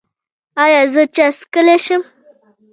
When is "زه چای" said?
0.93-1.31